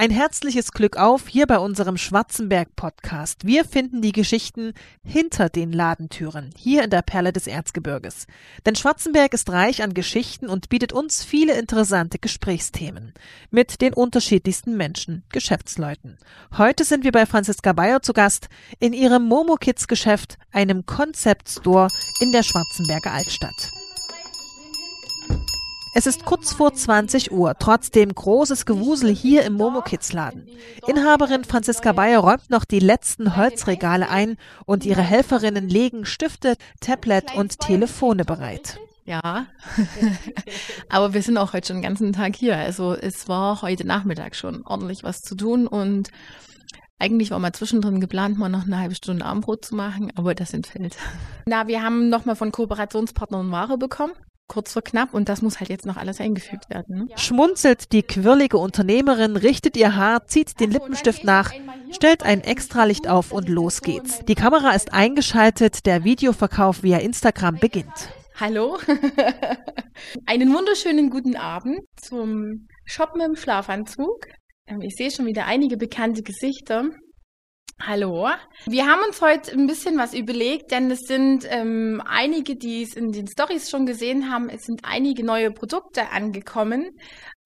[0.00, 3.46] Ein herzliches Glück auf hier bei unserem Schwarzenberg-Podcast.
[3.46, 4.72] Wir finden die Geschichten
[5.04, 8.26] hinter den Ladentüren, hier in der Perle des Erzgebirges.
[8.64, 13.12] Denn Schwarzenberg ist reich an Geschichten und bietet uns viele interessante Gesprächsthemen
[13.50, 16.16] mit den unterschiedlichsten Menschen, Geschäftsleuten.
[16.56, 18.48] Heute sind wir bei Franziska Bayer zu Gast
[18.78, 21.88] in ihrem Momo Kids Geschäft, einem Concept Store
[22.20, 23.79] in der Schwarzenberger Altstadt.
[25.92, 30.46] Es ist kurz vor 20 Uhr, trotzdem großes Gewusel hier im Momo Kids Laden.
[30.86, 37.34] Inhaberin Franziska Bayer räumt noch die letzten Holzregale ein und ihre Helferinnen legen Stifte, Tablet
[37.34, 38.78] und Telefone bereit.
[39.04, 39.46] Ja,
[40.88, 42.56] aber wir sind auch heute schon den ganzen Tag hier.
[42.56, 46.10] Also es war heute Nachmittag schon ordentlich was zu tun und
[47.00, 50.54] eigentlich war mal zwischendrin geplant, mal noch eine halbe Stunde Abendbrot zu machen, aber das
[50.54, 50.96] entfällt.
[51.46, 54.12] Na, wir haben nochmal von Kooperationspartnern Ware bekommen
[54.50, 56.96] kurz vor knapp und das muss halt jetzt noch alles eingefügt werden.
[56.96, 57.08] Ne?
[57.16, 61.52] Schmunzelt die quirlige Unternehmerin, richtet ihr Haar, zieht den Lippenstift nach,
[61.92, 64.24] stellt ein Extralicht auf und los geht's.
[64.26, 68.10] Die Kamera ist eingeschaltet, der Videoverkauf via Instagram beginnt.
[68.34, 68.78] Hallo,
[70.26, 74.26] einen wunderschönen guten Abend zum Shoppen im Schlafanzug.
[74.66, 76.86] Ähm, ich sehe schon wieder einige bekannte Gesichter.
[77.82, 78.28] Hallo.
[78.66, 82.94] Wir haben uns heute ein bisschen was überlegt, denn es sind ähm, einige, die es
[82.94, 86.90] in den Stories schon gesehen haben, es sind einige neue Produkte angekommen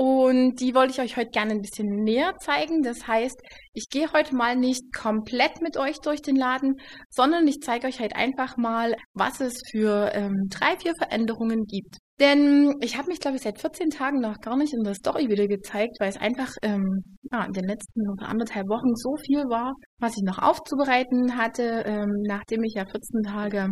[0.00, 2.80] und die wollte ich euch heute gerne ein bisschen näher zeigen.
[2.80, 3.38] Das heißt,
[3.74, 6.76] ich gehe heute mal nicht komplett mit euch durch den Laden,
[7.10, 11.98] sondern ich zeige euch halt einfach mal, was es für ähm, drei, vier Veränderungen gibt.
[12.18, 15.28] Denn ich habe mich, glaube ich, seit 14 Tagen noch gar nicht in der Story
[15.28, 19.74] wieder gezeigt, weil es einfach ähm, ja, in den letzten anderthalb Wochen so viel war,
[19.98, 23.68] was ich noch aufzubereiten hatte, ähm, nachdem ich ja 14 Tage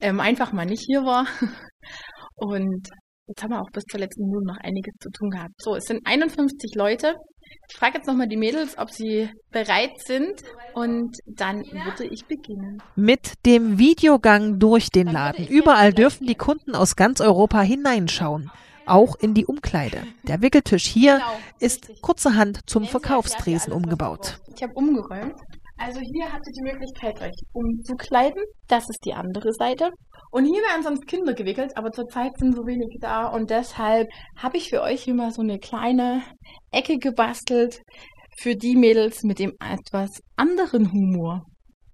[0.00, 1.26] ähm, einfach mal nicht hier war.
[2.36, 2.88] Und
[3.28, 5.54] jetzt haben wir auch bis zur letzten Minute noch einiges zu tun gehabt.
[5.58, 7.14] So, es sind 51 Leute.
[7.70, 10.42] Ich frage jetzt nochmal die Mädels, ob sie bereit sind
[10.74, 12.82] und dann würde ich beginnen.
[12.96, 15.46] Mit dem Videogang durch den Laden.
[15.46, 18.50] Überall dürfen die Kunden aus ganz Europa hineinschauen.
[18.86, 20.02] Auch in die Umkleide.
[20.22, 24.38] Der Wickeltisch hier genau, ist kurzerhand zum Verkaufstresen umgebaut.
[24.54, 25.34] Ich habe umgeräumt.
[25.78, 28.42] Also hier habt ihr die Möglichkeit, euch umzukleiden.
[28.66, 29.90] Das ist die andere Seite.
[30.30, 34.58] Und hier werden sonst Kinder gewickelt, aber zurzeit sind so wenig da und deshalb habe
[34.58, 36.22] ich für euch hier mal so eine kleine
[36.70, 37.80] Ecke gebastelt
[38.38, 41.42] für die Mädels mit dem etwas anderen Humor.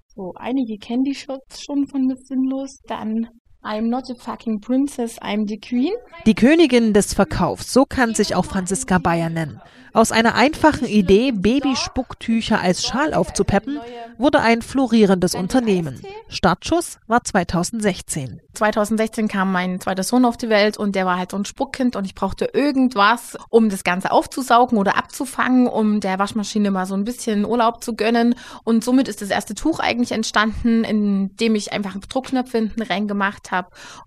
[0.09, 3.29] So, einige kennen die Shirts schon von Miss Sinnlos, dann
[3.65, 5.95] I'm not a fucking princess, I'm the queen.
[6.27, 9.59] Die Königin des Verkaufs, so kann sich auch Franziska Bayer nennen.
[9.95, 13.79] Aus einer einfachen Idee, Babyspucktücher als Schal aufzupeppen,
[14.19, 16.03] wurde ein florierendes Unternehmen.
[16.29, 18.41] Startschuss war 2016.
[18.55, 21.95] 2016 kam mein zweiter Sohn auf die Welt und der war halt so ein Spuckkind
[21.95, 26.95] und ich brauchte irgendwas, um das Ganze aufzusaugen oder abzufangen, um der Waschmaschine mal so
[26.95, 28.35] ein bisschen Urlaub zu gönnen.
[28.65, 33.53] Und somit ist das erste Tuch eigentlich entstanden, in dem ich einfach Druckknöpfe hinten reingemacht
[33.53, 33.54] habe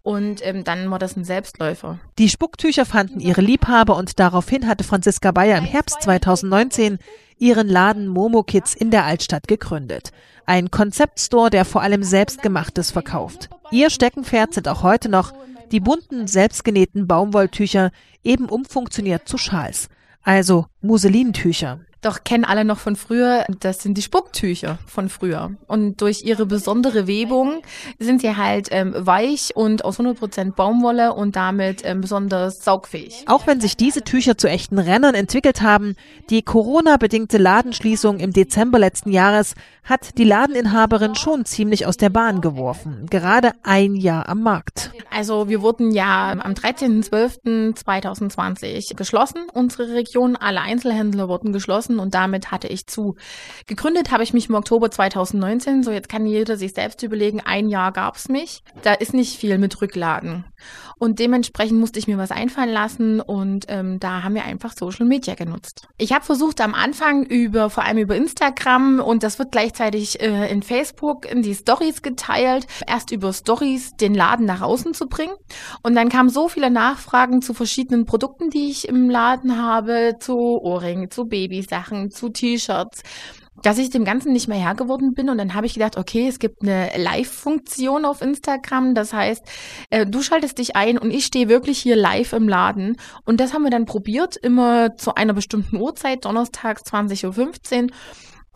[0.03, 1.99] und ähm, dann war das ein Selbstläufer.
[2.17, 6.99] Die Spucktücher fanden ihre Liebhaber und daraufhin hatte Franziska Bayer im Herbst 2019
[7.37, 10.11] ihren Laden Momo Kids in der Altstadt gegründet.
[10.45, 13.49] Ein Konzeptstore, der vor allem Selbstgemachtes verkauft.
[13.71, 15.33] Ihr Steckenpferd sind auch heute noch
[15.71, 17.91] die bunten, selbstgenähten Baumwolltücher,
[18.23, 19.89] eben umfunktioniert zu Schals.
[20.23, 21.81] Also Muselintücher.
[22.07, 25.51] Doch kennen alle noch von früher, das sind die Spucktücher von früher.
[25.67, 27.61] Und durch ihre besondere Webung
[27.99, 33.25] sind sie halt ähm, weich und aus 100% Baumwolle und damit ähm, besonders saugfähig.
[33.27, 35.97] Auch wenn sich diese Tücher zu echten Rennern entwickelt haben,
[36.29, 39.53] die Corona-bedingte Ladenschließung im Dezember letzten Jahres
[39.83, 43.07] hat die Ladeninhaberin schon ziemlich aus der Bahn geworfen.
[43.09, 44.91] Gerade ein Jahr am Markt.
[45.17, 49.47] Also wir wurden ja am 13.12.2020 geschlossen.
[49.51, 53.15] Unsere Region, alle Einzelhändler wurden geschlossen und damit hatte ich zu.
[53.65, 55.81] Gegründet habe ich mich im Oktober 2019.
[55.81, 58.61] So jetzt kann jeder sich selbst überlegen, ein Jahr gab's mich.
[58.83, 60.45] Da ist nicht viel mit Rückladen.
[60.97, 65.05] Und dementsprechend musste ich mir was einfallen lassen und ähm, da haben wir einfach Social
[65.05, 65.87] Media genutzt.
[65.97, 70.51] Ich habe versucht am Anfang über, vor allem über Instagram und das wird gleichzeitig äh,
[70.51, 75.33] in Facebook in die Stories geteilt, erst über Stories den Laden nach außen zu bringen.
[75.83, 80.37] Und dann kamen so viele Nachfragen zu verschiedenen Produkten, die ich im Laden habe, zu
[80.37, 83.03] Ohrringen, zu Babysachen, zu T-Shirts
[83.63, 85.29] dass ich dem Ganzen nicht mehr Herr geworden bin.
[85.29, 88.93] Und dann habe ich gedacht, okay, es gibt eine Live-Funktion auf Instagram.
[88.93, 89.43] Das heißt,
[89.89, 92.97] äh, du schaltest dich ein und ich stehe wirklich hier live im Laden.
[93.25, 97.89] Und das haben wir dann probiert, immer zu einer bestimmten Uhrzeit, donnerstags 20.15 Uhr.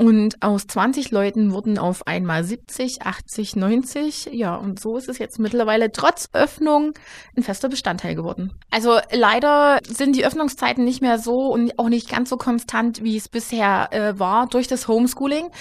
[0.01, 4.30] Und aus 20 Leuten wurden auf einmal 70, 80, 90.
[4.31, 6.94] Ja, und so ist es jetzt mittlerweile trotz Öffnung
[7.38, 8.51] ein fester Bestandteil geworden.
[8.71, 13.15] Also leider sind die Öffnungszeiten nicht mehr so und auch nicht ganz so konstant, wie
[13.15, 15.51] es bisher äh, war durch das Homeschooling.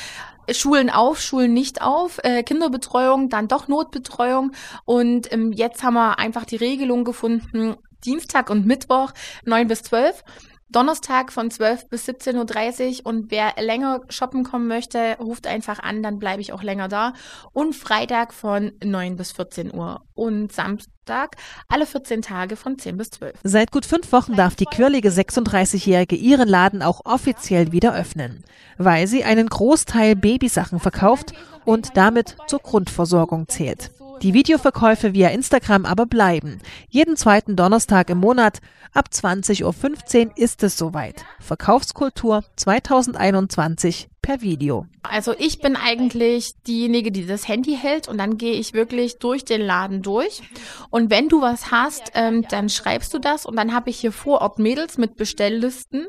[0.50, 4.52] Schulen auf, Schulen nicht auf, äh, Kinderbetreuung, dann doch Notbetreuung.
[4.87, 7.76] Und ähm, jetzt haben wir einfach die Regelung gefunden,
[8.06, 9.12] Dienstag und Mittwoch
[9.44, 10.25] 9 bis 12.
[10.70, 16.02] Donnerstag von 12 bis 17.30 Uhr und wer länger shoppen kommen möchte, ruft einfach an,
[16.02, 17.12] dann bleibe ich auch länger da.
[17.52, 21.37] Und Freitag von 9 bis 14 Uhr und Samstag
[21.69, 23.38] alle 14 Tage von 10 bis 12.
[23.43, 28.44] Seit gut fünf Wochen darf die quirlige 36-Jährige ihren Laden auch offiziell wieder öffnen,
[28.78, 31.32] weil sie einen Großteil Babysachen verkauft
[31.64, 33.90] und damit zur Grundversorgung zählt.
[34.22, 36.61] Die Videoverkäufe via Instagram aber bleiben.
[36.90, 38.61] Jeden zweiten Donnerstag im Monat
[38.93, 41.25] ab 20.15 Uhr ist es soweit.
[41.38, 44.87] Verkaufskultur 2021 per Video.
[45.02, 49.44] Also ich bin eigentlich diejenige, die das Handy hält und dann gehe ich wirklich durch
[49.44, 50.43] den Laden durch.
[50.90, 54.12] Und wenn du was hast, ähm, dann schreibst du das und dann habe ich hier
[54.12, 56.06] vor Ort Mädels mit Bestelllisten,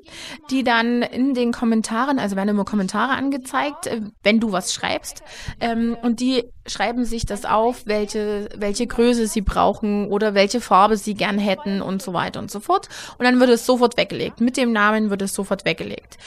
[0.49, 5.23] die dann in den Kommentaren, also werden immer Kommentare angezeigt, äh, wenn du was schreibst
[5.59, 10.97] ähm, und die schreiben sich das auf, welche, welche Größe sie brauchen oder welche Farbe
[10.97, 12.87] sie gern hätten und so weiter und so fort.
[13.17, 14.41] Und dann wird es sofort weggelegt.
[14.41, 16.17] Mit dem Namen wird es sofort weggelegt.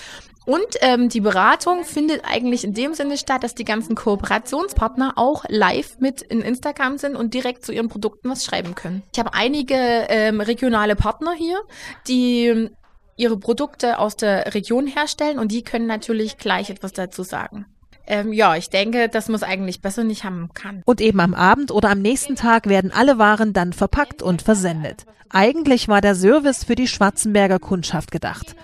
[0.45, 5.45] Und ähm, die Beratung findet eigentlich in dem Sinne statt, dass die ganzen Kooperationspartner auch
[5.49, 9.03] live mit in Instagram sind und direkt zu ihren Produkten was schreiben können.
[9.13, 11.59] Ich habe einige ähm, regionale Partner hier,
[12.07, 12.71] die ähm,
[13.17, 17.67] ihre Produkte aus der Region herstellen und die können natürlich gleich etwas dazu sagen.
[18.07, 20.83] Ähm, ja, ich denke, dass man eigentlich besser nicht haben kann.
[20.85, 25.07] Und eben am Abend oder am nächsten Tag werden alle Waren dann verpackt und versendet.
[25.31, 28.55] Eigentlich war der Service für die Schwarzenberger Kundschaft gedacht.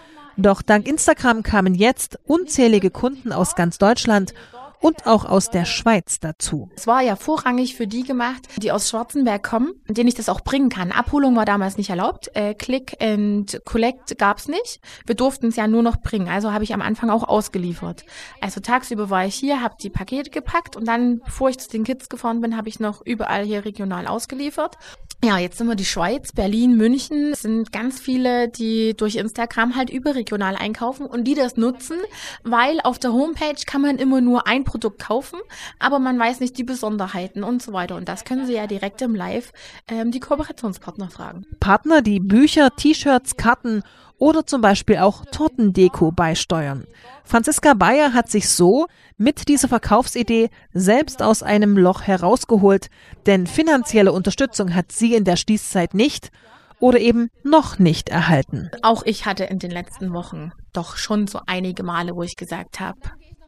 [0.42, 4.32] Doch dank Instagram kamen jetzt unzählige Kunden aus ganz Deutschland
[4.80, 6.70] und auch aus der Schweiz dazu.
[6.76, 10.40] Es war ja vorrangig für die gemacht, die aus Schwarzenberg kommen, denen ich das auch
[10.40, 10.92] bringen kann.
[10.92, 12.30] Abholung war damals nicht erlaubt.
[12.34, 14.80] Äh, Click and Collect gab's nicht.
[15.04, 16.28] Wir durften es ja nur noch bringen.
[16.28, 18.06] Also habe ich am Anfang auch ausgeliefert.
[18.40, 21.84] Also tagsüber war ich hier, habe die Pakete gepackt und dann, bevor ich zu den
[21.84, 24.78] Kids gefahren bin, habe ich noch überall hier regional ausgeliefert.
[25.22, 27.32] Ja, jetzt sind wir die Schweiz, Berlin, München.
[27.32, 31.98] Es sind ganz viele, die durch Instagram halt überregional einkaufen und die das nutzen,
[32.42, 35.38] weil auf der Homepage kann man immer nur ein Produkt kaufen,
[35.78, 37.96] aber man weiß nicht die Besonderheiten und so weiter.
[37.96, 39.52] Und das können Sie ja direkt im Live
[39.88, 41.44] ähm, die Kooperationspartner fragen.
[41.60, 43.82] Partner, die Bücher, T-Shirts, Karten
[44.20, 46.86] oder zum Beispiel auch Tortendeko beisteuern.
[47.24, 48.86] Franziska Bayer hat sich so
[49.16, 52.90] mit dieser Verkaufsidee selbst aus einem Loch herausgeholt,
[53.26, 56.30] denn finanzielle Unterstützung hat sie in der Schließzeit nicht
[56.78, 58.70] oder eben noch nicht erhalten.
[58.82, 62.78] Auch ich hatte in den letzten Wochen doch schon so einige Male, wo ich gesagt
[62.78, 63.00] habe,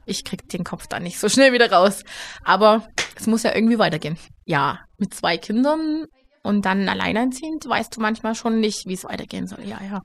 [0.06, 2.02] ich krieg den Kopf da nicht so schnell wieder raus.
[2.44, 2.86] Aber
[3.16, 4.18] es muss ja irgendwie weitergehen.
[4.44, 6.06] Ja, mit zwei Kindern
[6.42, 9.64] und dann alleinerziehend weißt du manchmal schon nicht, wie es weitergehen soll.
[9.64, 10.02] Ja, ja.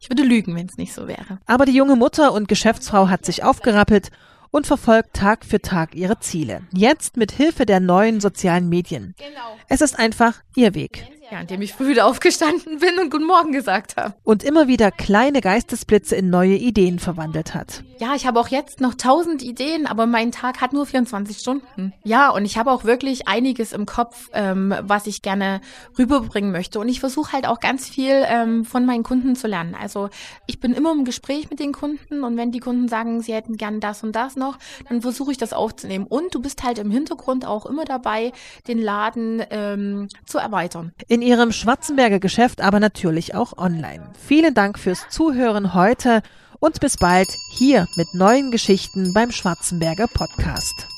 [0.00, 1.38] Ich würde lügen, wenn es nicht so wäre.
[1.46, 4.10] Aber die junge Mutter und Geschäftsfrau hat sich aufgerappelt
[4.50, 6.62] und verfolgt Tag für Tag ihre Ziele.
[6.72, 9.14] Jetzt mit Hilfe der neuen sozialen Medien.
[9.18, 9.56] Genau.
[9.68, 11.08] Es ist einfach ihr Weg.
[11.30, 14.14] Ja, indem ich früh wieder aufgestanden bin und Guten Morgen gesagt habe.
[14.24, 17.82] Und immer wieder kleine Geistesblitze in neue Ideen verwandelt hat.
[17.98, 21.94] Ja, ich habe auch jetzt noch tausend Ideen, aber mein Tag hat nur 24 Stunden.
[22.02, 25.62] Ja, und ich habe auch wirklich einiges im Kopf, ähm, was ich gerne
[25.98, 26.78] rüberbringen möchte.
[26.78, 29.74] Und ich versuche halt auch ganz viel ähm, von meinen Kunden zu lernen.
[29.80, 30.10] Also
[30.46, 33.56] ich bin immer im Gespräch mit den Kunden und wenn die Kunden sagen, sie hätten
[33.56, 36.06] gern das und das noch, dann versuche ich das aufzunehmen.
[36.06, 38.32] Und du bist halt im Hintergrund auch immer dabei,
[38.68, 44.10] den Laden ähm, zu erweitern in ihrem Schwarzenberger Geschäft, aber natürlich auch online.
[44.26, 46.22] Vielen Dank fürs Zuhören heute
[46.58, 50.93] und bis bald hier mit neuen Geschichten beim Schwarzenberger Podcast.